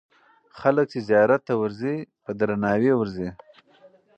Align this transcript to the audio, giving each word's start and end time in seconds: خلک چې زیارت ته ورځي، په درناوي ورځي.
خلک 0.59 0.85
چې 0.91 0.99
زیارت 1.09 1.41
ته 1.47 1.53
ورځي، 1.61 1.95
په 2.23 2.31
درناوي 2.39 2.91
ورځي. 2.95 3.29